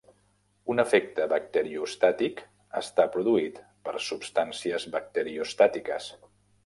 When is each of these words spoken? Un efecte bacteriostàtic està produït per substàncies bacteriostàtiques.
Un 0.73 0.83
efecte 0.83 1.27
bacteriostàtic 1.33 2.41
està 2.81 3.05
produït 3.17 3.59
per 3.89 3.95
substàncies 4.07 4.89
bacteriostàtiques. 4.97 6.09